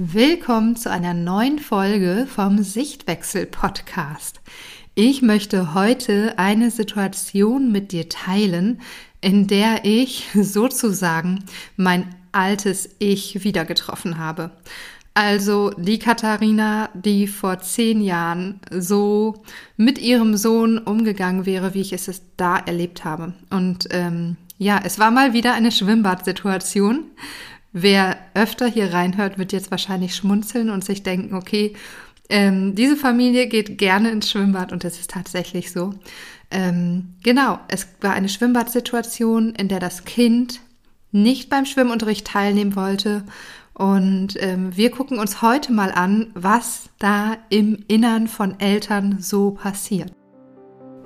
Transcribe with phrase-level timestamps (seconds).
[0.00, 4.40] Willkommen zu einer neuen Folge vom Sichtwechsel Podcast.
[4.94, 8.80] Ich möchte heute eine Situation mit dir teilen,
[9.20, 11.42] in der ich sozusagen
[11.76, 14.52] mein altes Ich wieder getroffen habe.
[15.14, 19.42] Also die Katharina, die vor zehn Jahren so
[19.76, 23.34] mit ihrem Sohn umgegangen wäre, wie ich es da erlebt habe.
[23.50, 27.04] Und ähm, ja, es war mal wieder eine Schwimmbadsituation.
[27.72, 31.74] Wer öfter hier reinhört, wird jetzt wahrscheinlich schmunzeln und sich denken, okay,
[32.30, 35.94] ähm, diese Familie geht gerne ins Schwimmbad und das ist tatsächlich so.
[36.50, 40.60] Ähm, genau, es war eine Schwimmbadsituation, in der das Kind
[41.10, 43.24] nicht beim Schwimmunterricht teilnehmen wollte.
[43.74, 49.52] Und ähm, wir gucken uns heute mal an, was da im Innern von Eltern so
[49.52, 50.12] passiert.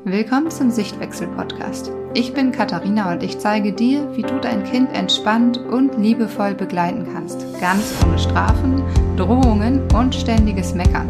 [0.05, 1.93] Willkommen zum Sichtwechsel-Podcast.
[2.15, 7.07] Ich bin Katharina und ich zeige dir, wie du dein Kind entspannt und liebevoll begleiten
[7.13, 7.47] kannst.
[7.61, 8.83] Ganz ohne Strafen,
[9.17, 11.09] Drohungen und ständiges Meckern.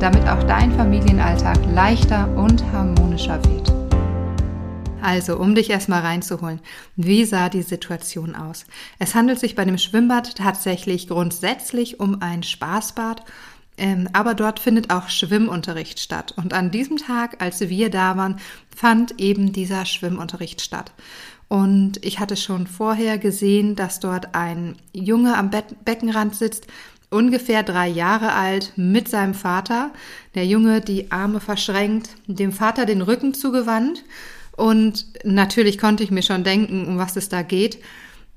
[0.00, 3.72] Damit auch dein Familienalltag leichter und harmonischer wird.
[5.00, 6.60] Also, um dich erstmal reinzuholen,
[6.94, 8.66] wie sah die Situation aus?
[8.98, 13.22] Es handelt sich bei dem Schwimmbad tatsächlich grundsätzlich um ein Spaßbad
[14.12, 16.32] aber dort findet auch Schwimmunterricht statt.
[16.36, 18.40] Und an diesem Tag, als wir da waren,
[18.74, 20.92] fand eben dieser Schwimmunterricht statt.
[21.48, 26.66] Und ich hatte schon vorher gesehen, dass dort ein Junge am Be Beckenrand sitzt,
[27.10, 29.92] ungefähr drei Jahre alt, mit seinem Vater.
[30.34, 34.04] Der Junge die Arme verschränkt, dem Vater den Rücken zugewandt.
[34.56, 37.78] Und natürlich konnte ich mir schon denken, um was es da geht.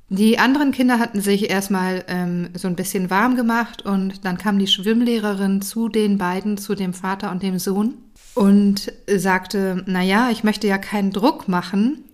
[0.09, 4.57] Die anderen Kinder hatten sich erstmal ähm, so ein bisschen warm gemacht und dann kam
[4.57, 7.93] die Schwimmlehrerin zu den beiden, zu dem Vater und dem Sohn
[8.33, 12.05] und sagte, na ja, ich möchte ja keinen Druck machen,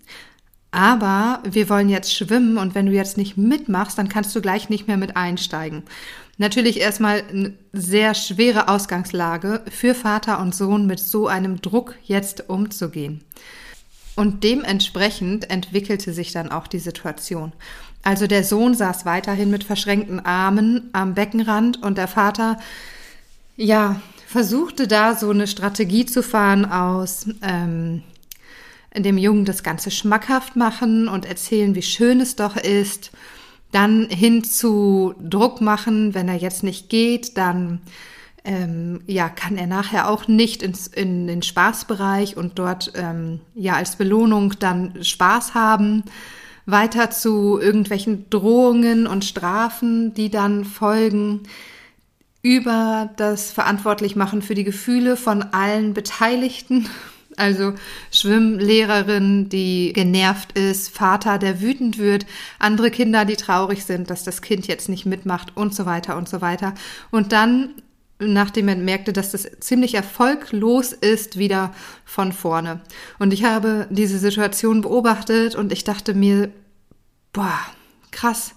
[0.71, 4.67] aber wir wollen jetzt schwimmen und wenn du jetzt nicht mitmachst, dann kannst du gleich
[4.69, 5.83] nicht mehr mit einsteigen.
[6.37, 12.49] Natürlich erstmal eine sehr schwere Ausgangslage für Vater und Sohn mit so einem Druck jetzt
[12.49, 13.23] umzugehen.
[14.15, 17.51] Und dementsprechend entwickelte sich dann auch die Situation.
[18.03, 22.57] Also der Sohn saß weiterhin mit verschränkten Armen am Beckenrand und der Vater,
[23.57, 28.03] ja, versuchte da so eine Strategie zu fahren aus ähm,
[28.95, 33.11] dem Jungen das Ganze schmackhaft machen und erzählen, wie schön es doch ist,
[33.71, 37.81] dann hin zu Druck machen, wenn er jetzt nicht geht, dann
[38.45, 43.73] ähm, ja, kann er nachher auch nicht ins, in den Spaßbereich und dort ähm, ja
[43.73, 46.03] als Belohnung dann Spaß haben.
[46.67, 51.43] Weiter zu irgendwelchen Drohungen und Strafen, die dann folgen
[52.41, 56.87] über das Verantwortlichmachen für die Gefühle von allen Beteiligten.
[57.37, 57.73] Also
[58.11, 62.25] Schwimmlehrerin, die genervt ist, Vater, der wütend wird,
[62.59, 66.29] andere Kinder, die traurig sind, dass das Kind jetzt nicht mitmacht und so weiter und
[66.29, 66.75] so weiter.
[67.11, 67.71] Und dann
[68.19, 71.73] nachdem er merkte, dass das ziemlich erfolglos ist, wieder
[72.05, 72.81] von vorne.
[73.19, 76.49] Und ich habe diese Situation beobachtet und ich dachte mir,
[77.33, 77.59] boah,
[78.11, 78.55] krass,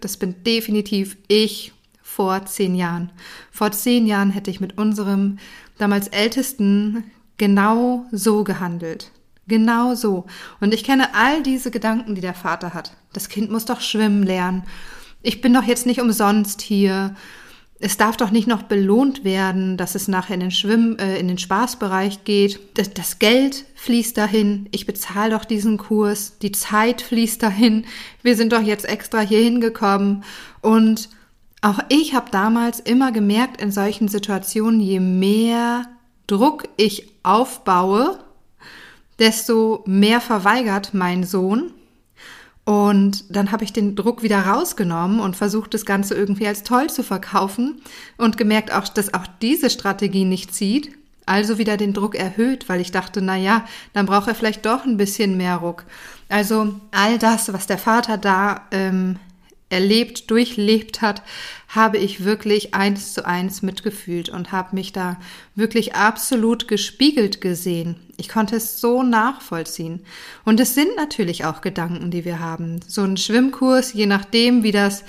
[0.00, 1.72] das bin definitiv ich
[2.02, 3.10] vor zehn Jahren.
[3.50, 5.38] Vor zehn Jahren hätte ich mit unserem
[5.78, 7.04] damals Ältesten
[7.36, 9.10] genau so gehandelt.
[9.46, 10.26] Genau so.
[10.60, 12.96] Und ich kenne all diese Gedanken, die der Vater hat.
[13.12, 14.62] Das Kind muss doch schwimmen lernen.
[15.22, 17.16] Ich bin doch jetzt nicht umsonst hier
[17.82, 21.28] es darf doch nicht noch belohnt werden, dass es nachher in den Schwimm, äh, in
[21.28, 22.60] den Spaßbereich geht.
[22.74, 24.68] Das, das Geld fließt dahin.
[24.70, 26.38] Ich bezahle doch diesen Kurs.
[26.38, 27.86] Die Zeit fließt dahin.
[28.22, 30.24] Wir sind doch jetzt extra hier hingekommen.
[30.60, 31.08] Und
[31.62, 35.86] auch ich habe damals immer gemerkt in solchen Situationen, je mehr
[36.26, 38.18] Druck ich aufbaue,
[39.18, 41.72] desto mehr verweigert mein Sohn
[42.64, 46.90] und dann habe ich den Druck wieder rausgenommen und versucht, das Ganze irgendwie als toll
[46.90, 47.80] zu verkaufen
[48.16, 50.92] und gemerkt auch, dass auch diese Strategie nicht zieht.
[51.26, 54.84] Also wieder den Druck erhöht, weil ich dachte, na ja, dann braucht er vielleicht doch
[54.84, 55.84] ein bisschen mehr Ruck.
[56.28, 59.16] Also all das, was der Vater da ähm,
[59.70, 61.22] erlebt, durchlebt hat,
[61.68, 65.18] habe ich wirklich eins zu eins mitgefühlt und habe mich da
[65.54, 67.96] wirklich absolut gespiegelt gesehen.
[68.16, 70.00] Ich konnte es so nachvollziehen.
[70.44, 72.80] Und es sind natürlich auch Gedanken, die wir haben.
[72.86, 75.04] So ein Schwimmkurs, je nachdem, wie das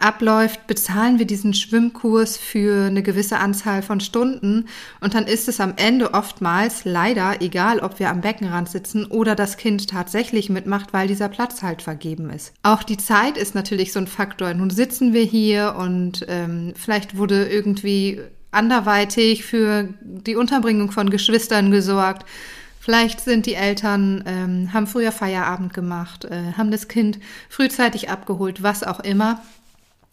[0.00, 4.66] abläuft, bezahlen wir diesen Schwimmkurs für eine gewisse Anzahl von Stunden
[5.00, 9.34] und dann ist es am Ende oftmals leider egal, ob wir am Beckenrand sitzen oder
[9.34, 12.52] das Kind tatsächlich mitmacht, weil dieser Platz halt vergeben ist.
[12.62, 14.54] Auch die Zeit ist natürlich so ein Faktor.
[14.54, 18.20] Nun sitzen wir hier und ähm, vielleicht wurde irgendwie
[18.50, 22.26] anderweitig für die Unterbringung von Geschwistern gesorgt.
[22.80, 27.18] Vielleicht sind die Eltern, ähm, haben früher Feierabend gemacht, äh, haben das Kind
[27.48, 29.42] frühzeitig abgeholt, was auch immer.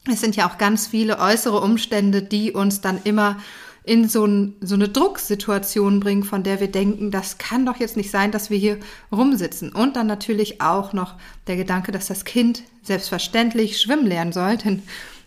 [0.05, 3.37] Es sind ja auch ganz viele äußere Umstände, die uns dann immer
[3.83, 7.95] in so, ein, so, eine Drucksituation bringen, von der wir denken, das kann doch jetzt
[7.95, 8.77] nicht sein, dass wir hier
[9.13, 9.71] rumsitzen.
[9.71, 11.15] Und dann natürlich auch noch
[11.47, 14.83] der Gedanke, dass das Kind selbstverständlich schwimmen lernen soll, denn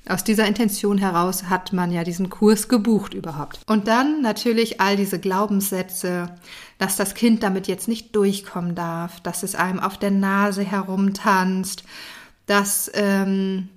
[0.06, 3.60] aus dieser Intention heraus hat man ja diesen Kurs gebucht überhaupt.
[3.66, 6.34] Und dann natürlich all diese Glaubenssätze,
[6.78, 11.84] dass das Kind damit jetzt nicht durchkommen darf, dass es einem auf der Nase herumtanzt,
[12.46, 13.68] dass ähm,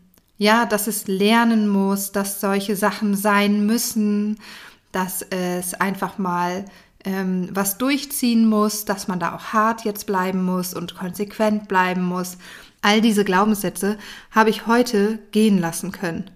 [0.43, 4.39] ja, dass es lernen muss, dass solche Sachen sein müssen,
[4.91, 6.65] dass es einfach mal
[7.05, 12.03] ähm, was durchziehen muss, dass man da auch hart jetzt bleiben muss und konsequent bleiben
[12.03, 12.37] muss.
[12.81, 13.97] All diese Glaubenssätze
[14.31, 16.29] habe ich heute gehen lassen können.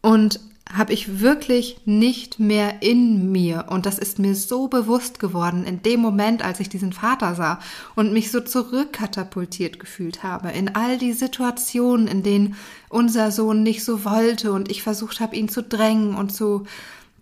[0.00, 0.40] Und
[0.72, 3.66] habe ich wirklich nicht mehr in mir.
[3.68, 7.58] Und das ist mir so bewusst geworden in dem Moment, als ich diesen Vater sah
[7.94, 12.56] und mich so zurückkatapultiert gefühlt habe in all die Situationen, in denen
[12.88, 16.64] unser Sohn nicht so wollte und ich versucht habe, ihn zu drängen und zu,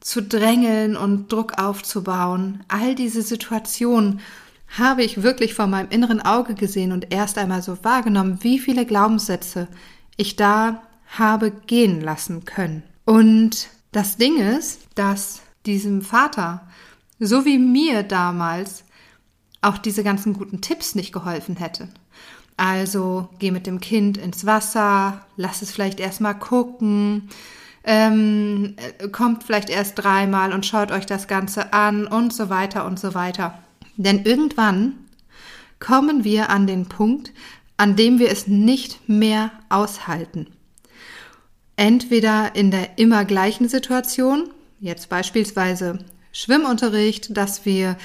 [0.01, 2.63] zu drängeln und Druck aufzubauen.
[2.69, 4.21] All diese Situationen
[4.79, 8.87] habe ich wirklich vor meinem inneren Auge gesehen und erst einmal so wahrgenommen, wie viele
[8.87, 9.67] Glaubenssätze
[10.17, 10.83] ich da
[11.19, 12.85] habe gehen lassen können.
[13.11, 16.69] Und das Ding ist, dass diesem Vater,
[17.19, 18.85] so wie mir damals,
[19.63, 21.93] auch diese ganzen guten Tipps nicht geholfen hätten.
[22.57, 27.31] Also geh mit dem Kind ins Wasser, lass es vielleicht erstmal gucken,
[27.83, 28.77] ähm,
[29.11, 33.13] kommt vielleicht erst dreimal und schaut euch das Ganze an und so weiter und so
[33.13, 33.59] weiter.
[33.97, 34.93] Denn irgendwann
[35.81, 37.33] kommen wir an den Punkt,
[37.77, 40.47] an dem wir es nicht mehr aushalten
[41.81, 44.51] entweder in der immer gleichen Situation,
[44.81, 45.99] jetzt beispielsweise
[46.31, 47.97] Schwimmunterricht, dass wir,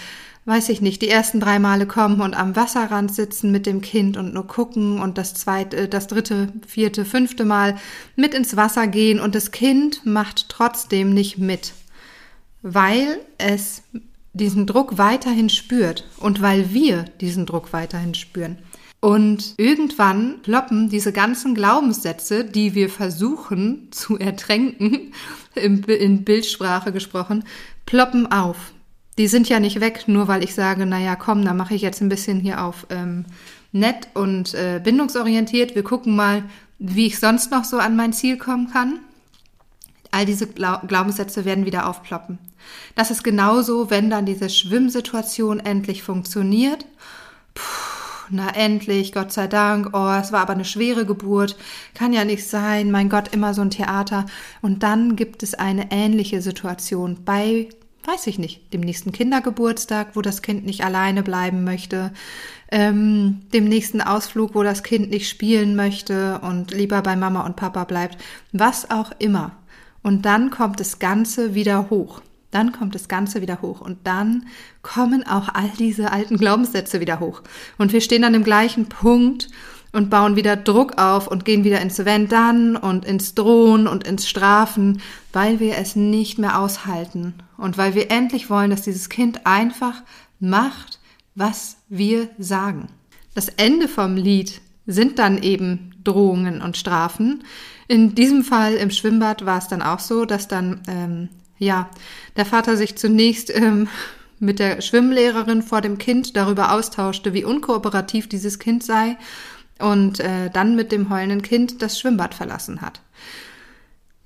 [0.46, 4.16] weiß ich nicht, die ersten drei Male kommen und am Wasserrand sitzen mit dem Kind
[4.16, 7.76] und nur gucken und das zweite, äh, das dritte, vierte, fünfte Mal
[8.16, 11.74] mit ins Wasser gehen und das Kind macht trotzdem nicht mit,
[12.62, 13.84] weil es
[14.32, 18.58] diesen Druck weiterhin spürt und weil wir diesen Druck weiterhin spüren.
[19.06, 25.14] Und irgendwann ploppen diese ganzen Glaubenssätze, die wir versuchen zu ertränken,
[25.54, 27.44] in Bildsprache gesprochen,
[27.86, 28.74] ploppen auf.
[29.20, 32.02] Die sind ja nicht weg, nur weil ich sage, naja, komm, da mache ich jetzt
[32.02, 33.26] ein bisschen hier auf ähm,
[33.72, 35.76] nett und äh, bindungsorientiert.
[35.76, 36.42] Wir gucken mal,
[36.80, 39.02] wie ich sonst noch so an mein Ziel kommen kann.
[40.10, 42.40] All diese Glaubenssätze werden wieder aufploppen.
[42.96, 46.88] Das ist genauso, wenn dann diese Schwimmsituation endlich funktioniert.
[48.30, 51.56] Na endlich, Gott sei Dank, oh, es war aber eine schwere Geburt,
[51.94, 54.26] kann ja nicht sein, mein Gott, immer so ein Theater.
[54.62, 57.70] Und dann gibt es eine ähnliche Situation bei,
[58.06, 62.14] weiß ich nicht, dem nächsten Kindergeburtstag, wo das Kind nicht alleine bleiben möchte,
[62.72, 67.56] ähm, dem nächsten Ausflug, wo das Kind nicht spielen möchte und lieber bei Mama und
[67.56, 68.18] Papa bleibt,
[68.52, 69.52] was auch immer.
[70.02, 72.22] Und dann kommt das Ganze wieder hoch.
[72.56, 74.46] Dann kommt das Ganze wieder hoch und dann
[74.82, 77.42] kommen auch all diese alten Glaubenssätze wieder hoch.
[77.78, 79.50] Und wir stehen an dem gleichen Punkt
[79.92, 84.08] und bauen wieder Druck auf und gehen wieder ins Wenn dann und ins Drohen und
[84.08, 85.02] ins Strafen,
[85.34, 90.04] weil wir es nicht mehr aushalten und weil wir endlich wollen, dass dieses Kind einfach
[90.40, 91.02] macht,
[91.36, 92.88] was wir sagen.
[93.34, 97.44] Das Ende vom Lied sind dann eben Drohungen und Strafen.
[97.90, 101.90] In diesem Fall im Schwimmbad war es dann auch so, dass dann ähm, ja,
[102.36, 103.88] der Vater sich zunächst ähm,
[104.40, 109.18] mit der Schwimmlehrerin vor dem Kind darüber austauschte, wie unkooperativ dieses Kind sei
[109.80, 113.02] und äh, dann mit dem heulenden Kind das Schwimmbad verlassen hat.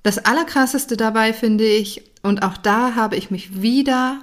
[0.02, 4.20] Das Allerkrasseste dabei finde ich, und auch da habe ich mich wieder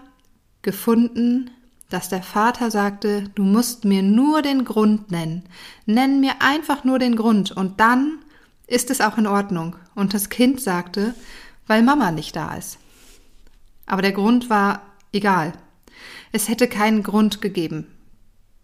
[0.61, 1.51] gefunden,
[1.89, 5.43] dass der Vater sagte, du musst mir nur den Grund nennen.
[5.85, 8.19] Nenn mir einfach nur den Grund und dann
[8.65, 9.75] ist es auch in Ordnung.
[9.95, 11.15] Und das Kind sagte,
[11.65, 12.77] weil Mama nicht da ist.
[13.87, 15.53] Aber der Grund war egal.
[16.31, 17.87] Es hätte keinen Grund gegeben,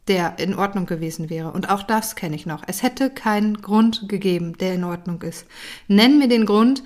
[0.07, 1.51] der in Ordnung gewesen wäre.
[1.51, 2.61] Und auch das kenne ich noch.
[2.67, 5.47] Es hätte keinen Grund gegeben, der in Ordnung ist.
[5.87, 6.83] Nenn mir den Grund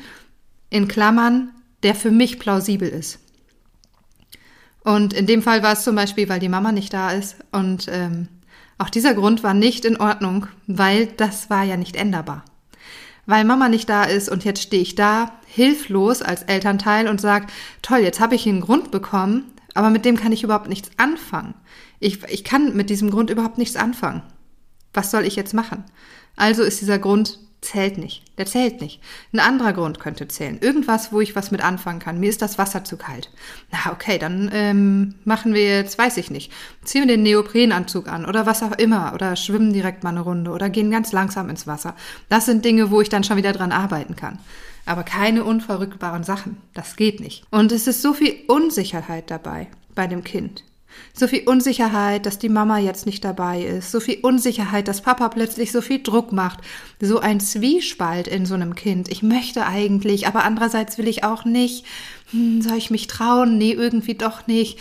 [0.70, 1.50] in Klammern,
[1.84, 3.20] der für mich plausibel ist.
[4.84, 7.38] Und in dem Fall war es zum Beispiel, weil die Mama nicht da ist.
[7.52, 8.30] Und ähm,
[8.78, 12.46] auch dieser Grund war nicht in Ordnung, weil das war ja nicht änderbar
[13.28, 17.48] weil Mama nicht da ist und jetzt stehe ich da, hilflos als Elternteil und sage,
[17.84, 21.54] toll, jetzt habe ich einen Grund bekommen, aber mit dem kann ich überhaupt nichts anfangen.
[22.00, 24.24] Ich, ich kann mit diesem Grund überhaupt nichts anfangen.
[24.94, 25.84] Was soll ich jetzt machen?
[26.36, 28.24] Also ist dieser Grund zählt nicht.
[28.38, 29.02] Der zählt nicht.
[29.34, 30.60] Ein anderer Grund könnte zählen.
[30.60, 32.20] Irgendwas, wo ich was mit anfangen kann.
[32.20, 33.32] Mir ist das Wasser zu kalt.
[33.72, 36.52] Na, okay, dann ähm, machen wir jetzt, weiß ich nicht,
[36.84, 40.52] ziehen wir den Neoprenanzug an oder was auch immer oder schwimmen direkt mal eine Runde
[40.52, 41.96] oder gehen ganz langsam ins Wasser.
[42.30, 44.40] Das sind Dinge, wo ich dann schon wieder dran arbeiten kann.
[44.88, 46.58] aber keine unverrückbaren Sachen.
[46.74, 47.44] Das geht nicht.
[47.52, 50.64] Und es ist so viel Unsicherheit dabei bei dem Kind.
[51.14, 53.92] So viel Unsicherheit, dass die Mama jetzt nicht dabei ist.
[53.92, 56.60] So viel Unsicherheit, dass Papa plötzlich so viel Druck macht.
[57.00, 59.10] So ein Zwiespalt in so einem Kind.
[59.10, 61.86] Ich möchte eigentlich, aber andererseits will ich auch nicht.
[62.32, 63.58] Hm, soll ich mich trauen?
[63.58, 64.80] Nee, irgendwie doch nicht.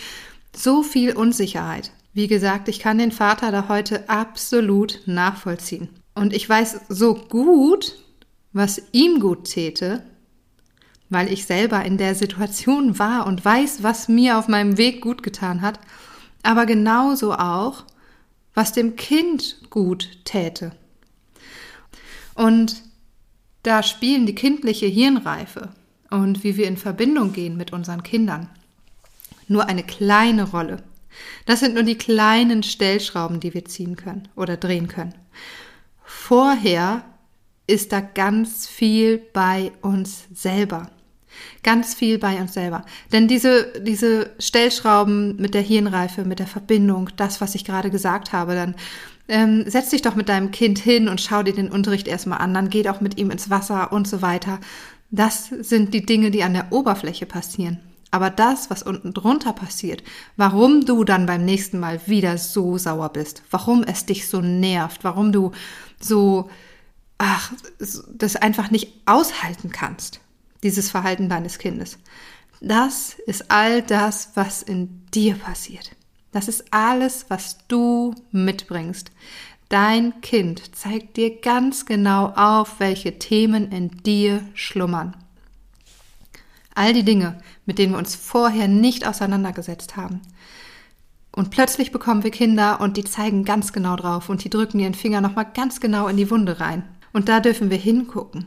[0.55, 1.91] So viel Unsicherheit.
[2.13, 5.89] Wie gesagt, ich kann den Vater da heute absolut nachvollziehen.
[6.15, 7.95] Und ich weiß so gut,
[8.53, 10.03] was ihm gut täte,
[11.09, 15.23] weil ich selber in der Situation war und weiß, was mir auf meinem Weg gut
[15.23, 15.79] getan hat,
[16.47, 17.83] aber genauso auch,
[18.53, 20.71] was dem Kind gut täte.
[22.35, 22.83] Und
[23.63, 25.73] da spielen die kindliche Hirnreife
[26.09, 28.47] und wie wir in Verbindung gehen mit unseren Kindern
[29.49, 30.83] nur eine kleine Rolle.
[31.45, 35.15] Das sind nur die kleinen Stellschrauben, die wir ziehen können oder drehen können.
[36.05, 37.03] Vorher
[37.65, 40.91] ist da ganz viel bei uns selber.
[41.63, 42.85] Ganz viel bei uns selber.
[43.11, 48.33] Denn diese, diese Stellschrauben mit der Hirnreife, mit der Verbindung, das, was ich gerade gesagt
[48.33, 48.75] habe, dann
[49.27, 52.53] ähm, setz dich doch mit deinem Kind hin und schau dir den Unterricht erstmal an,
[52.53, 54.59] dann geh auch mit ihm ins Wasser und so weiter.
[55.11, 57.79] Das sind die Dinge, die an der Oberfläche passieren.
[58.11, 60.03] Aber das, was unten drunter passiert,
[60.37, 65.03] warum du dann beim nächsten Mal wieder so sauer bist, warum es dich so nervt,
[65.03, 65.51] warum du
[65.99, 66.49] so,
[67.17, 67.51] ach,
[68.13, 70.21] das einfach nicht aushalten kannst,
[70.63, 71.97] dieses Verhalten deines Kindes.
[72.59, 75.91] Das ist all das, was in dir passiert.
[76.31, 79.11] Das ist alles, was du mitbringst.
[79.69, 85.15] Dein Kind zeigt dir ganz genau auf, welche Themen in dir schlummern.
[86.73, 90.21] All die Dinge, mit denen wir uns vorher nicht auseinandergesetzt haben.
[91.31, 94.93] Und plötzlich bekommen wir Kinder und die zeigen ganz genau drauf und die drücken ihren
[94.93, 96.83] Finger nochmal ganz genau in die Wunde rein.
[97.13, 98.45] Und da dürfen wir hingucken.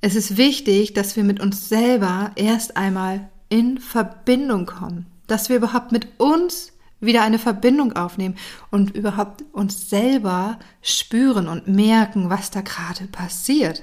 [0.00, 5.56] Es ist wichtig, dass wir mit uns selber erst einmal in Verbindung kommen, dass wir
[5.56, 8.36] überhaupt mit uns wieder eine Verbindung aufnehmen
[8.70, 13.82] und überhaupt uns selber spüren und merken, was da gerade passiert.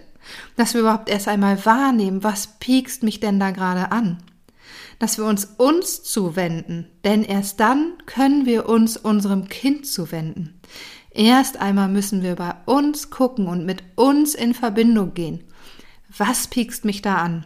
[0.56, 4.20] Dass wir überhaupt erst einmal wahrnehmen, was piekst mich denn da gerade an.
[5.00, 10.60] Dass wir uns uns zuwenden, denn erst dann können wir uns unserem Kind zuwenden.
[11.12, 15.44] Erst einmal müssen wir bei uns gucken und mit uns in Verbindung gehen.
[16.18, 17.46] Was piekst mich da an?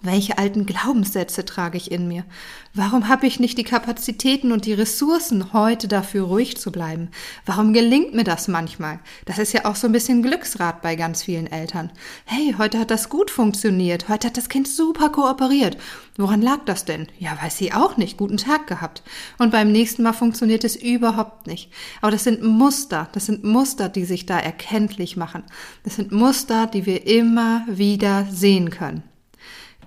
[0.00, 2.24] Welche alten Glaubenssätze trage ich in mir?
[2.72, 7.08] Warum habe ich nicht die Kapazitäten und die Ressourcen, heute dafür ruhig zu bleiben?
[7.46, 9.00] Warum gelingt mir das manchmal?
[9.24, 11.90] Das ist ja auch so ein bisschen Glücksrat bei ganz vielen Eltern.
[12.26, 14.08] Hey, heute hat das gut funktioniert.
[14.08, 15.76] Heute hat das Kind super kooperiert.
[16.16, 17.08] Woran lag das denn?
[17.18, 18.18] Ja, weiß sie auch nicht.
[18.18, 19.02] Guten Tag gehabt.
[19.38, 21.72] Und beim nächsten Mal funktioniert es überhaupt nicht.
[22.02, 23.08] Aber das sind Muster.
[23.14, 25.42] Das sind Muster, die sich da erkenntlich machen.
[25.82, 29.02] Das sind Muster, die wir immer wieder sehen können.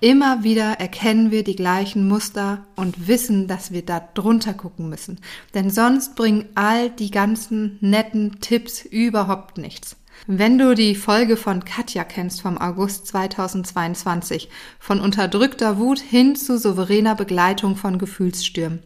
[0.02, 5.20] Immer wieder erkennen wir die gleichen Muster und wissen, dass wir da drunter gucken müssen.
[5.54, 9.94] Denn sonst bringen all die ganzen netten Tipps überhaupt nichts.
[10.26, 14.48] Wenn du die Folge von Katja kennst vom August 2022,
[14.80, 18.80] von unterdrückter Wut hin zu souveräner Begleitung von Gefühlsstürmen,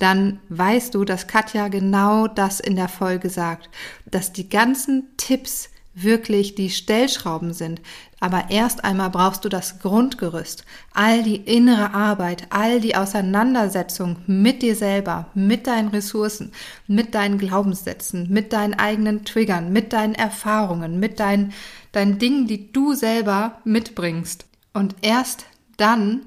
[0.00, 3.70] dann weißt du, dass Katja genau das in der Folge sagt,
[4.04, 7.80] dass die ganzen Tipps wirklich die Stellschrauben sind.
[8.20, 14.62] Aber erst einmal brauchst du das Grundgerüst, all die innere Arbeit, all die Auseinandersetzung mit
[14.62, 16.52] dir selber, mit deinen Ressourcen,
[16.86, 21.52] mit deinen Glaubenssätzen, mit deinen eigenen Triggern, mit deinen Erfahrungen, mit deinen,
[21.92, 24.46] deinen Dingen, die du selber mitbringst.
[24.72, 26.22] Und erst dann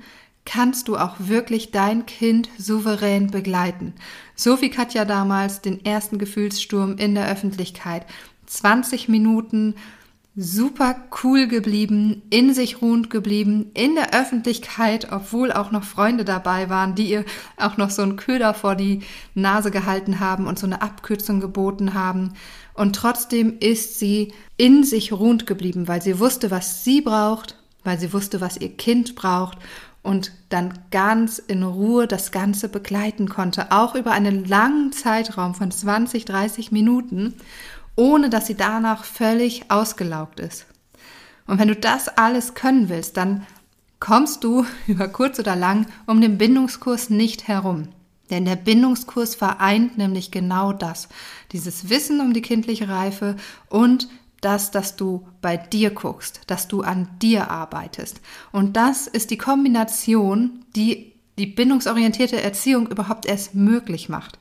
[0.45, 3.93] kannst du auch wirklich dein Kind souverän begleiten.
[4.35, 8.05] So wie Katja damals den ersten Gefühlssturm in der Öffentlichkeit
[8.49, 9.75] 20 Minuten
[10.35, 16.69] super cool geblieben, in sich ruhend geblieben, in der Öffentlichkeit, obwohl auch noch Freunde dabei
[16.69, 17.25] waren, die ihr
[17.57, 19.01] auch noch so einen Köder vor die
[19.35, 22.33] Nase gehalten haben und so eine Abkürzung geboten haben.
[22.73, 27.99] Und trotzdem ist sie in sich ruhend geblieben, weil sie wusste, was sie braucht, weil
[27.99, 29.57] sie wusste, was ihr Kind braucht
[30.01, 35.71] und dann ganz in Ruhe das Ganze begleiten konnte, auch über einen langen Zeitraum von
[35.71, 37.33] 20, 30 Minuten
[37.99, 40.65] ohne dass sie danach völlig ausgelaugt ist.
[41.45, 43.45] Und wenn du das alles können willst, dann
[43.99, 47.89] kommst du über kurz oder lang um den Bindungskurs nicht herum.
[48.29, 51.09] Denn der Bindungskurs vereint nämlich genau das.
[51.51, 53.35] Dieses Wissen um die kindliche Reife
[53.67, 54.07] und
[54.39, 58.21] das, dass du bei dir guckst, dass du an dir arbeitest.
[58.53, 64.39] Und das ist die Kombination, die die bindungsorientierte Erziehung überhaupt erst möglich macht.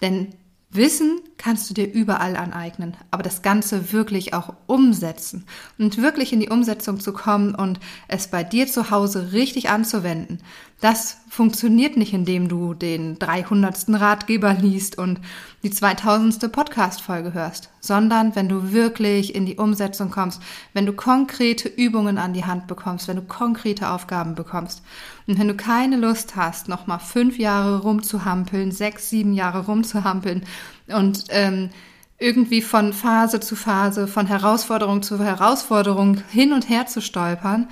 [0.00, 0.34] Denn
[0.70, 5.44] Wissen kannst du dir überall aneignen, aber das Ganze wirklich auch umsetzen
[5.78, 10.40] und wirklich in die Umsetzung zu kommen und es bei dir zu Hause richtig anzuwenden,
[10.80, 13.86] das funktioniert nicht, indem du den 300.
[13.88, 15.20] Ratgeber liest und
[15.62, 16.52] die 2000.
[16.52, 20.42] Podcast-Folge hörst, sondern wenn du wirklich in die Umsetzung kommst,
[20.74, 24.82] wenn du konkrete Übungen an die Hand bekommst, wenn du konkrete Aufgaben bekommst.
[25.26, 30.44] Und wenn du keine Lust hast, nochmal fünf Jahre rumzuhampeln, sechs, sieben Jahre rumzuhampeln
[30.88, 31.70] und ähm,
[32.18, 37.68] irgendwie von Phase zu Phase, von Herausforderung zu Herausforderung hin und her zu stolpern,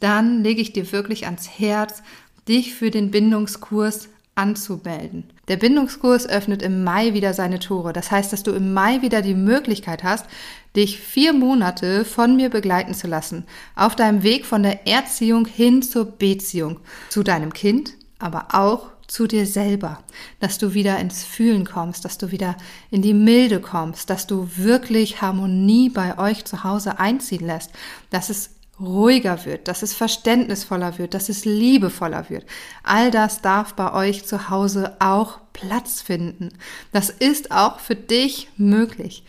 [0.00, 2.02] dann lege ich dir wirklich ans Herz,
[2.48, 5.24] dich für den Bindungskurs anzumelden.
[5.48, 7.92] Der Bindungskurs öffnet im Mai wieder seine Tore.
[7.92, 10.26] Das heißt, dass du im Mai wieder die Möglichkeit hast,
[10.74, 13.44] dich vier Monate von mir begleiten zu lassen.
[13.76, 16.80] Auf deinem Weg von der Erziehung hin zur Beziehung.
[17.10, 20.02] Zu deinem Kind, aber auch zu dir selber.
[20.40, 22.56] Dass du wieder ins Fühlen kommst, dass du wieder
[22.90, 27.70] in die Milde kommst, dass du wirklich Harmonie bei euch zu Hause einziehen lässt.
[28.10, 28.50] Dass es
[28.80, 32.46] ruhiger wird, dass es verständnisvoller wird, dass es liebevoller wird.
[32.82, 36.48] All das darf bei euch zu Hause auch Platz finden.
[36.90, 39.24] Das ist auch für dich möglich.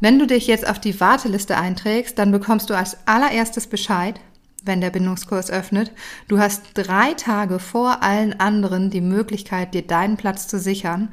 [0.00, 4.20] Wenn du dich jetzt auf die Warteliste einträgst, dann bekommst du als allererstes Bescheid,
[4.64, 5.92] wenn der Bindungskurs öffnet.
[6.28, 11.10] Du hast drei Tage vor allen anderen die Möglichkeit, dir deinen Platz zu sichern.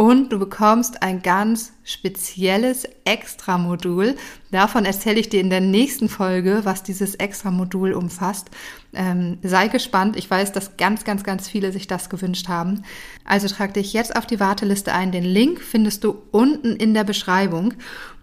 [0.00, 4.16] Und du bekommst ein ganz spezielles Extra-Modul.
[4.50, 8.48] Davon erzähle ich dir in der nächsten Folge, was dieses Extra-Modul umfasst.
[8.94, 10.16] Ähm, sei gespannt.
[10.16, 12.82] Ich weiß, dass ganz, ganz, ganz viele sich das gewünscht haben.
[13.26, 15.12] Also trag dich jetzt auf die Warteliste ein.
[15.12, 17.74] Den Link findest du unten in der Beschreibung.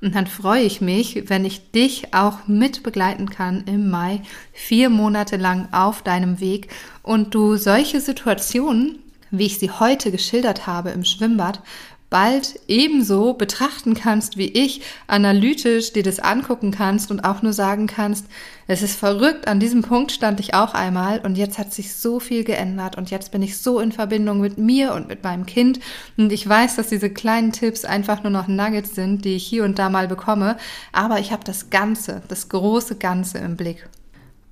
[0.01, 4.89] Und dann freue ich mich, wenn ich dich auch mit begleiten kann im Mai, vier
[4.89, 6.69] Monate lang auf deinem Weg
[7.03, 8.98] und du solche Situationen
[9.31, 11.62] wie ich sie heute geschildert habe im Schwimmbad,
[12.10, 17.88] bald ebenso betrachten kannst wie ich, analytisch dir das angucken kannst und auch nur sagen
[17.88, 18.27] kannst,
[18.67, 22.19] es ist verrückt, an diesem Punkt stand ich auch einmal und jetzt hat sich so
[22.19, 25.80] viel geändert und jetzt bin ich so in Verbindung mit mir und mit meinem Kind
[26.17, 29.65] und ich weiß, dass diese kleinen Tipps einfach nur noch Nuggets sind, die ich hier
[29.65, 30.58] und da mal bekomme,
[30.93, 33.88] aber ich habe das Ganze, das große Ganze im Blick.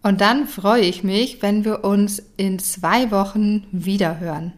[0.03, 4.53] Und dann freue ich mich, wenn wir uns in zwei Wochen wiederhören.